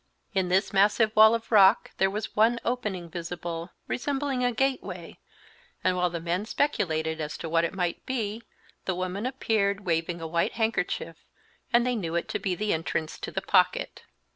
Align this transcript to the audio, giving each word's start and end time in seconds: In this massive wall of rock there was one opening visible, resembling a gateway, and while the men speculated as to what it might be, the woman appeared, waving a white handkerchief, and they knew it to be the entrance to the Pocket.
In 0.33 0.49
this 0.49 0.73
massive 0.73 1.15
wall 1.15 1.35
of 1.35 1.51
rock 1.51 1.91
there 1.97 2.09
was 2.09 2.35
one 2.35 2.59
opening 2.65 3.07
visible, 3.07 3.69
resembling 3.87 4.43
a 4.43 4.51
gateway, 4.51 5.19
and 5.83 5.95
while 5.95 6.09
the 6.09 6.19
men 6.19 6.47
speculated 6.47 7.21
as 7.21 7.37
to 7.37 7.47
what 7.47 7.63
it 7.63 7.75
might 7.75 8.03
be, 8.07 8.41
the 8.85 8.95
woman 8.95 9.27
appeared, 9.27 9.85
waving 9.85 10.19
a 10.19 10.25
white 10.25 10.53
handkerchief, 10.53 11.17
and 11.71 11.85
they 11.85 11.95
knew 11.95 12.15
it 12.15 12.27
to 12.29 12.39
be 12.39 12.55
the 12.55 12.73
entrance 12.73 13.19
to 13.19 13.29
the 13.29 13.43
Pocket. 13.43 14.01